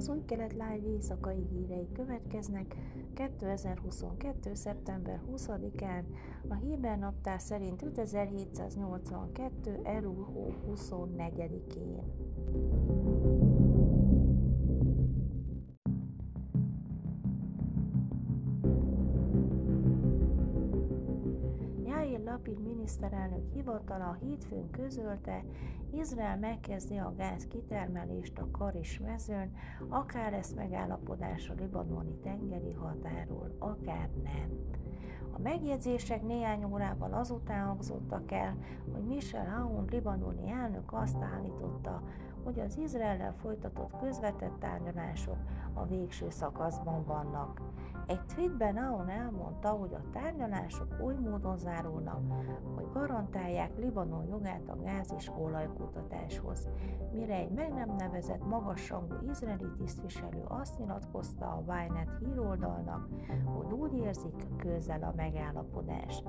Az 0.00 0.08
új 0.08 0.24
kelet 0.24 0.54
éjszakai 0.84 1.46
hírei 1.50 1.88
következnek 1.92 2.76
2022. 3.14 4.54
szeptember 4.54 5.20
20-án, 5.32 6.04
a 6.48 6.54
Héber 6.54 6.98
naptár 6.98 7.40
szerint 7.40 7.82
5782. 7.82 9.80
Elul 9.82 10.26
24-én. 10.68 12.02
Lapid 22.30 22.62
miniszterelnök 22.62 23.52
hivatala 23.52 24.16
hétfőn 24.20 24.70
közölte, 24.70 25.44
Izrael 25.92 26.38
megkezdi 26.38 26.96
a 26.96 27.14
gáz 27.16 27.46
kitermelést 27.46 28.38
a 28.38 28.50
Karis 28.50 28.98
mezőn, 28.98 29.52
akár 29.88 30.30
lesz 30.30 30.52
megállapodás 30.52 31.48
a 31.48 31.54
libanoni 31.58 32.14
tengeri 32.22 32.72
határól, 32.72 33.56
akár 33.58 34.10
nem. 34.22 34.50
A 35.32 35.38
megjegyzések 35.38 36.22
néhány 36.22 36.64
órával 36.64 37.12
azután 37.12 37.66
hangzottak 37.66 38.32
el, 38.32 38.56
hogy 38.92 39.04
Michel 39.04 39.54
Aoun 39.58 39.84
libanoni 39.90 40.50
elnök 40.50 40.92
azt 40.92 41.22
állította, 41.22 42.02
hogy 42.44 42.60
az 42.60 42.78
Izraellel 42.78 43.34
folytatott 43.34 43.98
közvetett 44.00 44.58
tárgyalások 44.58 45.38
a 45.80 45.86
végső 45.86 46.30
szakaszban 46.30 47.04
vannak. 47.04 47.60
Egy 48.06 48.20
tweetben 48.26 48.76
Aon 48.76 49.08
elmondta, 49.08 49.68
hogy 49.68 49.94
a 49.94 50.10
tárgyalások 50.12 50.96
oly 51.04 51.14
módon 51.14 51.58
zárulnak, 51.58 52.20
hogy 52.74 52.86
garantálják 52.92 53.78
Libanon 53.78 54.26
jogát 54.26 54.68
a 54.68 54.76
gáz 54.82 55.14
és 55.16 55.30
olajkutatáshoz, 55.38 56.68
mire 57.12 57.34
egy 57.34 57.50
meg 57.50 57.72
nem 57.74 57.94
nevezett 57.96 58.44
magasrangú 58.46 59.14
izraeli 59.30 59.70
tisztviselő 59.78 60.44
azt 60.48 60.78
nyilatkozta 60.78 61.46
a 61.46 61.62
Wynet 61.66 62.18
híroldalnak, 62.18 63.08
hogy 63.44 63.72
úgy 63.72 63.94
érzik, 63.94 64.46
közel 64.56 65.02
a 65.02 65.12
megállapodás. 65.16 66.22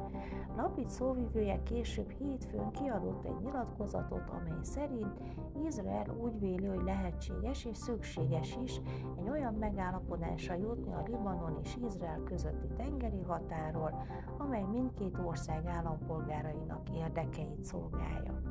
Lapid 0.57 0.89
szóvivője 0.89 1.63
később 1.63 2.09
hétfőn 2.09 2.71
kiadott 2.71 3.25
egy 3.25 3.39
nyilatkozatot, 3.43 4.29
amely 4.29 4.61
szerint 4.61 5.19
Izrael 5.65 6.15
úgy 6.21 6.39
véli, 6.39 6.65
hogy 6.65 6.83
lehetséges 6.83 7.65
és 7.65 7.77
szükséges 7.77 8.57
is 8.63 8.81
egy 9.19 9.29
olyan 9.29 9.40
megállapodásra 9.49 10.55
jutni 10.55 10.93
a 10.93 11.03
Libanon 11.07 11.59
és 11.63 11.77
Izrael 11.85 12.23
közötti 12.23 12.67
tengeri 12.77 13.21
határól, 13.21 14.05
amely 14.37 14.63
mindkét 14.63 15.17
ország 15.25 15.65
állampolgárainak 15.65 16.89
érdekeit 16.89 17.63
szolgálja. 17.63 18.50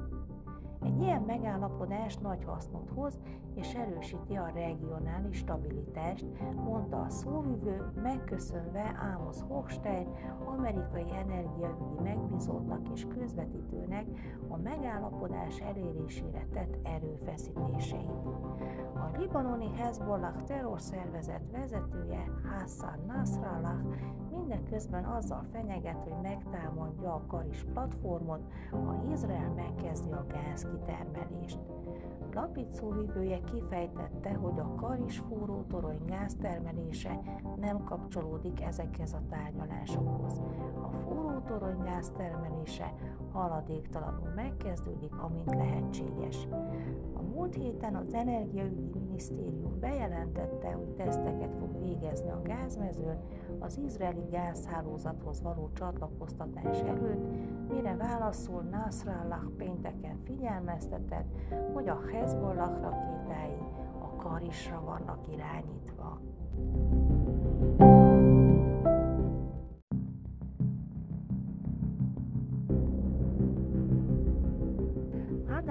Egy 0.85 1.01
ilyen 1.01 1.23
megállapodás 1.23 2.17
nagy 2.17 2.45
hasznot 2.45 2.91
hoz 2.95 3.19
és 3.55 3.75
erősíti 3.75 4.35
a 4.35 4.51
regionális 4.55 5.37
stabilitást, 5.37 6.27
mondta 6.65 7.01
a 7.01 7.09
szóvivő, 7.09 7.93
megköszönve 8.03 8.95
Amos 9.15 9.37
Hochstein, 9.49 10.09
amerikai 10.47 11.07
energiaügyi 11.13 12.01
megbízottnak 12.03 12.89
és 12.95 13.07
közvetítőnek 13.19 14.07
a 14.49 14.57
megállapodás 14.57 15.59
elérésére 15.59 16.47
tett 16.53 16.79
erőfeszítéseit. 16.83 18.27
A 18.95 19.19
libanoni 19.19 19.71
Hezbollah 19.77 20.43
terrorszervezet 20.43 21.51
vezetője 21.53 22.25
Hassan 22.43 23.05
Nasrallah 23.07 23.81
mindeközben 24.31 25.05
azzal 25.05 25.45
fenyeget, 25.53 26.03
hogy 26.03 26.21
megtámadja 26.23 27.15
a 27.15 27.27
Karis 27.27 27.65
platformot, 27.73 28.41
ha 28.71 29.03
Izrael 29.13 29.53
megkezdi 29.57 30.11
a 30.13 30.27
gázkitermelést. 30.71 31.59
Lapid 32.35 32.73
szóvivője 32.73 33.41
kifejtette, 33.41 34.35
hogy 34.35 34.59
a 34.59 34.75
Karis 34.75 35.19
forró 35.19 35.65
torony 35.69 36.05
gáztermelése 36.07 37.21
nem 37.61 37.85
kapcsolódik 37.85 38.63
ezekhez 38.63 39.13
a 39.13 39.23
tárgyalásokhoz. 39.31 40.41
A 40.83 40.89
forró 40.89 41.39
torony 41.47 41.83
gáztermelése 41.83 42.95
haladéktalanul 43.33 44.29
megkezdődik, 44.35 45.15
amint 45.19 45.55
lehetséges. 45.55 46.49
A 47.15 47.23
múlt 47.23 47.55
héten 47.55 47.95
az 47.95 48.15
Energiaügyi 48.15 48.89
Minisztérium 48.95 49.70
bejelentette, 49.81 50.73
hogy 50.73 50.89
teszteket 50.89 51.55
fog 51.59 51.79
végezni 51.79 52.31
a 52.31 52.43
gázmezőn 52.43 53.19
az 53.59 53.79
izraeli 53.85 54.25
gázhálózathoz 54.31 55.43
való 55.43 55.71
csatlakoztatás 55.73 56.81
előtt, 56.81 57.25
mire 57.69 57.97
válaszol 57.97 58.63
Nasrallah 58.63 59.45
pénteken 59.57 60.19
figyelmeztetett, 60.25 61.27
hogy 61.73 61.89
a 61.89 62.01
Hezbollah 62.13 62.81
rakétái 62.81 63.59
a 64.03 64.17
Karisra 64.17 64.81
vannak 64.85 65.25
irányítva. 65.33 66.21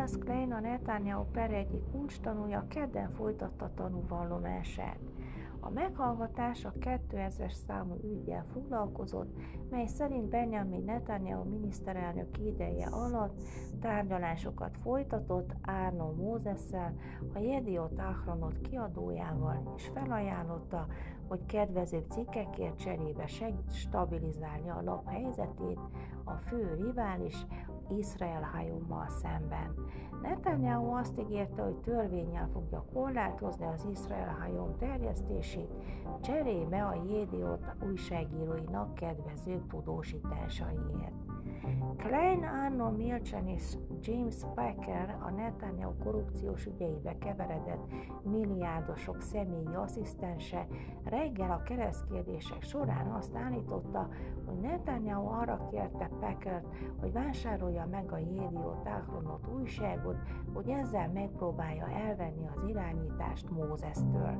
Hadas 0.10 0.26
Klein 0.26 0.54
a 0.54 0.60
Netanyahu 0.60 1.24
per 1.32 1.54
egyik 1.54 1.82
kulcstanúja 1.92 2.66
kedden 2.68 3.10
folytatta 3.10 3.72
tanúvallomását. 3.76 5.00
A 5.60 5.70
meghallgatás 5.70 6.66
a 6.66 6.74
2000-es 6.80 7.52
számú 7.52 7.96
ügyel 8.04 8.46
foglalkozott, 8.54 9.38
mely 9.70 9.86
szerint 9.88 10.30
Benjamin 10.30 10.84
Netanyahu 10.84 11.50
miniszterelnök 11.50 12.38
ideje 12.40 12.88
alatt 12.88 13.42
tárgyalásokat 13.82 14.78
folytatott 14.78 15.56
Árnó 15.62 16.14
Mózesszel, 16.14 16.96
a 17.34 17.40
Jediot 17.40 18.00
Ahronot 18.00 18.62
kiadójával, 18.62 19.74
és 19.78 19.90
felajánlotta, 19.94 20.88
hogy 21.28 21.46
kedvezőbb 21.46 22.10
cikkekért 22.10 22.80
cserébe 22.80 23.28
segít 23.28 23.74
stabilizálni 23.74 24.70
a 24.70 24.82
lap 24.84 25.10
helyzetét 25.10 25.80
a 26.24 26.34
fő 26.34 26.76
rivális 26.82 27.46
Izrael 27.98 28.42
hajómmal 28.42 29.10
szemben. 29.10 29.74
Netanyahu 30.22 30.94
azt 30.94 31.20
ígérte, 31.20 31.62
hogy 31.62 31.76
törvényel 31.76 32.50
fogja 32.54 32.86
korlátozni 32.94 33.66
az 33.66 33.88
Izrael 33.92 34.38
hajón 34.40 34.78
terjesztését, 34.78 35.70
cserébe 36.22 36.86
a 36.86 37.04
Jédiót 37.08 37.76
újságíróinak 37.90 38.94
kedvező 38.94 39.62
tudósításaiért. 39.70 41.29
Klein 41.98 42.44
Arno 42.44 42.90
Milchan 42.92 43.48
és 43.48 43.78
James 44.02 44.36
Packer 44.56 45.18
a 45.22 45.30
Netanyahu 45.30 45.94
korrupciós 46.04 46.66
ügyeibe 46.66 47.18
keveredett 47.18 47.92
milliárdosok 48.24 49.22
személyi 49.22 49.76
asszisztense 49.76 50.68
reggel 51.04 51.52
a 51.52 51.64
keresztkérdések 51.64 52.64
során 52.64 53.12
azt 53.12 53.36
állította, 53.36 54.10
hogy 54.46 54.60
Netanyahu 54.60 55.28
arra 55.28 55.66
kérte 55.72 56.10
Packert, 56.20 56.66
hogy 57.00 57.12
vásárolja 57.12 57.88
meg 57.92 58.12
a 58.12 58.18
Jédió 58.18 58.82
Táchronot 58.84 59.48
újságot, 59.60 60.18
hogy 60.54 60.70
ezzel 60.70 61.10
megpróbálja 61.14 61.90
elvenni 61.90 62.48
az 62.56 62.64
irányítást 62.68 63.50
Mózesztől. 63.50 64.38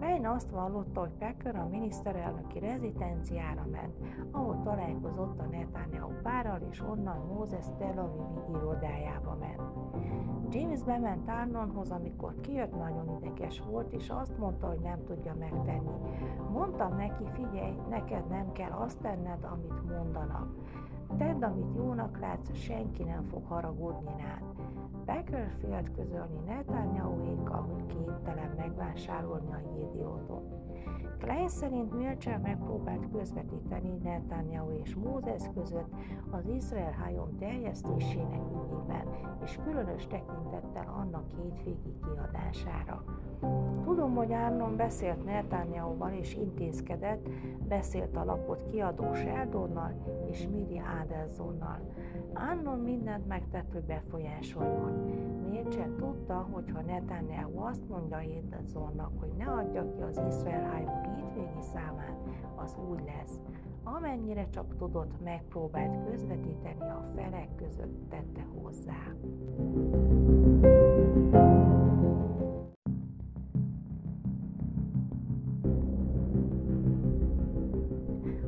Klein 0.00 0.26
azt 0.26 0.50
vallotta, 0.50 1.00
hogy 1.00 1.12
Packer 1.18 1.56
a 1.56 1.68
miniszterelnöki 1.68 2.58
rezidenciára 2.58 3.66
ment, 3.70 3.96
ahol 4.30 4.60
találkozott 4.62 5.40
a 5.40 5.44
Netanyahu 5.44 6.12
párral, 6.42 6.68
és 6.70 6.80
onnan 6.80 7.26
Mózes 7.34 7.64
Tel 7.78 7.98
Aviv 7.98 8.56
irodájába 8.56 9.36
ment. 9.40 9.60
James 10.54 10.82
bement 10.82 11.28
Arnonhoz, 11.28 11.90
amikor 11.90 12.34
kijött, 12.40 12.76
nagyon 12.76 13.18
ideges 13.20 13.60
volt, 13.60 13.92
és 13.92 14.08
azt 14.08 14.38
mondta, 14.38 14.66
hogy 14.66 14.78
nem 14.78 15.04
tudja 15.04 15.34
megtenni. 15.38 15.94
Mondtam 16.52 16.96
neki, 16.96 17.24
figyelj, 17.32 17.74
neked 17.88 18.28
nem 18.28 18.52
kell 18.52 18.70
azt 18.70 18.98
tenned, 18.98 19.44
amit 19.44 19.96
mondanak. 19.96 20.54
Tedd, 21.18 21.42
amit 21.44 21.74
jónak 21.76 22.18
látsz, 22.20 22.54
senki 22.54 23.02
nem 23.02 23.22
fog 23.22 23.44
haragudni 23.44 24.14
rád. 24.18 24.42
Becker 25.04 25.50
félt 25.60 25.90
közölni 25.92 26.38
Netanyahuékkal, 26.46 27.60
hogy 27.60 27.86
képtelen 27.86 28.54
megvásárolni 28.56 29.52
a 29.52 29.60
Jédiótot. 29.76 30.60
Klein 31.18 31.48
szerint 31.48 31.92
Milcser 31.94 32.38
megpróbált 32.38 33.10
közvetíteni 33.12 33.96
Netanyahu 34.02 34.70
és 34.70 34.94
Mózes 34.94 35.42
között 35.54 35.94
az 36.30 36.46
Izrael 36.46 36.92
hajón 36.92 37.36
terjesztésének 37.38 38.40
ügyében, 38.50 38.89
és 39.44 39.58
különös 39.64 40.06
tekintettel 40.06 40.94
annak 41.00 41.24
hétvégi 41.28 41.94
kiadására. 42.04 43.04
Tudom, 43.84 44.14
hogy 44.14 44.32
Arnon 44.32 44.76
beszélt 44.76 45.24
Netanyahu-val 45.24 46.12
és 46.12 46.34
intézkedett, 46.34 47.28
beszélt 47.68 48.16
a 48.16 48.24
lapot 48.24 48.62
kiadó 48.70 49.14
Sheldonnal 49.14 49.92
és 50.30 50.48
Miri 50.48 50.82
Adelzonnal. 51.02 51.78
Arnon 52.34 52.78
mindent 52.78 53.26
megtett, 53.26 53.72
hogy 53.72 53.84
befolyásoljon. 53.84 54.92
Milcsen 55.50 55.96
tudta, 55.96 56.46
hogy 56.52 56.70
ha 56.74 56.80
Netanyahu 56.80 57.58
azt 57.58 57.88
mondja 57.88 58.18
Adelzonnak, 58.46 59.12
hogy 59.18 59.30
ne 59.38 59.44
adja 59.44 59.90
ki 59.90 60.02
az 60.02 60.20
Izrael 60.28 60.70
hajó 60.70 61.14
hétvégi 61.14 61.62
számát, 61.72 62.16
az 62.56 62.76
úgy 62.90 63.02
lesz 63.04 63.40
amennyire 63.82 64.48
csak 64.50 64.76
tudott, 64.76 65.22
megpróbált 65.22 66.10
közvetíteni 66.10 66.90
a 66.90 67.02
felek 67.14 67.54
között, 67.54 68.08
tette 68.08 68.46
hozzá. 68.62 69.12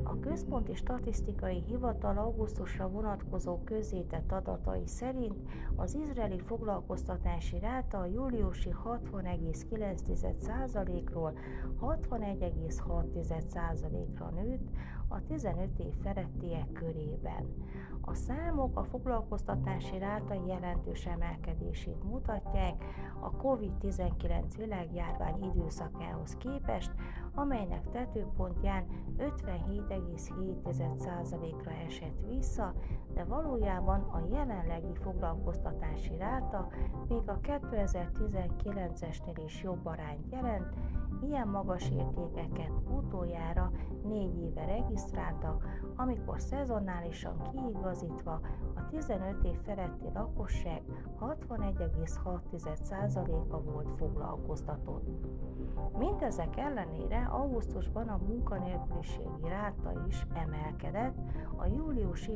A 0.02 0.18
Központi 0.20 0.74
Statisztikai 0.74 1.62
Hivatal 1.66 2.18
augusztusra 2.18 2.88
vonatkozó 2.88 3.58
közzétett 3.64 4.32
adatai 4.32 4.86
szerint 4.86 5.48
az 5.76 5.94
izraeli 5.94 6.38
foglalkoztatási 6.38 7.58
ráta 7.58 7.98
a 7.98 8.06
júliusi 8.06 8.74
60,9%-ról 8.84 11.32
61,6%-ra 11.80 14.30
nőtt, 14.30 14.68
a 15.12 15.22
15 15.28 15.78
év 15.78 15.94
felettiek 16.02 16.72
körében. 16.72 17.54
A 18.00 18.14
számok 18.14 18.78
a 18.78 18.84
foglalkoztatási 18.84 19.98
ráta 19.98 20.34
jelentős 20.46 21.06
emelkedését 21.06 22.04
mutatják 22.04 22.84
a 23.20 23.30
COVID-19 23.30 24.42
világjárvány 24.56 25.50
időszakához 25.54 26.36
képest, 26.36 26.90
amelynek 27.34 27.90
tetőpontján 27.90 28.86
57,7%-ra 29.18 31.70
esett 31.86 32.20
vissza, 32.28 32.74
de 33.14 33.24
valójában 33.24 34.00
a 34.00 34.20
jelenlegi 34.30 34.94
foglalkoztatási 34.94 36.16
ráta 36.16 36.68
még 37.08 37.28
a 37.28 37.40
2019-esnél 37.40 39.42
is 39.44 39.62
jobb 39.62 39.86
arányt 39.86 40.30
jelent, 40.30 40.74
Ilyen 41.20 41.48
magas 41.48 41.90
értékeket 41.90 42.72
utoljára 42.96 43.70
négy 44.04 44.38
éve 44.38 44.64
regisztráltak, 44.64 45.80
amikor 45.96 46.40
szezonálisan 46.40 47.42
kiigazítva 47.42 48.40
a 48.74 48.88
15 48.90 49.44
év 49.44 49.56
feletti 49.56 50.06
lakosság 50.14 50.82
61,6%-a 51.20 53.60
volt 53.60 53.92
foglalkoztatott. 53.92 55.08
Mindezek 55.98 56.56
ellenére 56.56 57.28
augusztusban 57.30 58.08
a 58.08 58.20
munkanélküliségi 58.26 59.48
ráta 59.48 59.92
is 60.08 60.26
emelkedett, 60.34 61.16
a 61.56 61.66
júliusi 61.66 62.34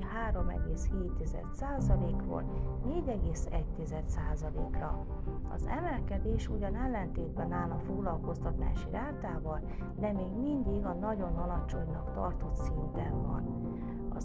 3,7%-ról 0.74 2.44
4,1%-ra. 2.86 5.06
Az 5.54 5.66
emelkedés 5.66 6.48
ugyan 6.48 6.76
ellentétben 6.76 7.52
áll 7.52 7.70
a 7.70 7.78
foglalkoztatási 7.78 8.90
rátával, 8.90 9.60
de 9.98 10.12
még 10.12 10.32
mindig 10.40 10.84
a 10.84 10.92
nagyon 10.92 11.36
alacsonynak 11.36 12.12
tartott 12.12 12.56
szinten 12.56 13.22
van. 13.22 13.74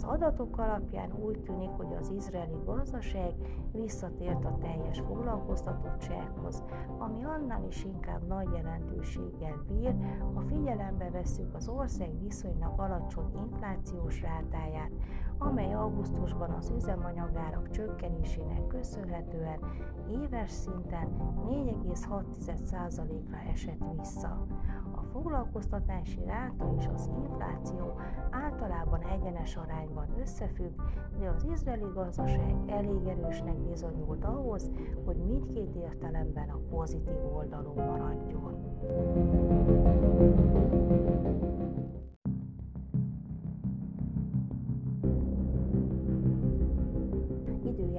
Az 0.02 0.08
adatok 0.08 0.58
alapján 0.58 1.14
úgy 1.24 1.40
tűnik, 1.40 1.70
hogy 1.70 1.94
az 2.00 2.10
izraeli 2.10 2.58
gazdaság 2.66 3.34
visszatért 3.72 4.46
a 4.46 4.58
teljes 4.62 5.00
foglalkoztatottsághoz, 5.00 6.64
ami 6.98 7.24
annál 7.24 7.64
is 7.68 7.84
inkább 7.84 8.28
nagy 8.28 8.52
jelentőséggel 8.54 9.64
bír, 9.68 9.96
ha 10.34 10.42
figyelembe 10.42 11.10
vesszük 11.10 11.56
az 11.56 11.68
ország 11.68 12.20
viszonylag 12.20 12.80
alacsony 12.80 13.32
inflációs 13.36 14.22
rátáját, 14.22 14.92
amely 15.38 15.74
augusztusban 15.74 16.50
az 16.50 16.72
üzemanyagárak 16.76 17.70
csökkenésének 17.70 18.68
köszönhetően 18.68 19.60
éves 20.10 20.52
szinten 20.52 21.08
4,6%-ra 21.48 23.38
esett 23.52 23.84
vissza. 23.98 24.46
A 24.96 25.02
foglalkoztatási 25.12 26.24
ráta 26.26 26.74
és 26.78 26.88
az 26.94 27.10
infláció 27.24 28.00
általában 28.32 29.04
egyenes 29.22 29.56
arányban 29.56 30.08
összefügg, 30.22 30.72
de 31.20 31.30
az 31.30 31.44
izraeli 31.54 31.92
gazdaság 31.94 32.56
elég 32.68 33.08
erősnek 33.08 33.56
bizonyult 33.56 34.26
ahhoz, 34.26 34.70
hogy 35.06 35.16
mindkét 35.16 35.76
értelemben 35.76 36.50
a 36.50 36.60
pozitív 36.70 37.36
oldalon 37.36 37.76
maradjon. 37.76 38.60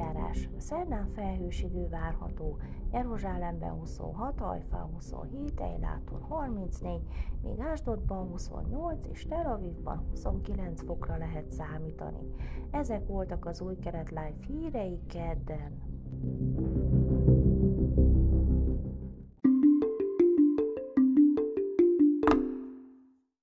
Időjárás. 0.03 0.49
Szerdán 0.59 1.07
felhős 1.07 1.63
idő 1.63 1.89
várható, 1.89 2.59
Jeruzsálemben 2.93 3.71
26, 3.71 4.39
Hajfán 4.39 4.89
27, 4.93 5.61
Eiláton 5.61 6.21
34, 6.21 7.01
míg 7.43 7.61
Ásdodban 7.61 8.29
28 8.29 9.07
és 9.13 9.27
Tel 9.27 9.47
Avivban 9.47 10.07
29 10.11 10.83
fokra 10.85 11.17
lehet 11.17 11.51
számítani. 11.51 12.35
Ezek 12.71 13.07
voltak 13.07 13.47
az 13.47 13.61
új 13.61 13.77
keret 13.79 14.09
live 14.09 14.35
hírei 14.47 15.01
kedden. 15.07 15.83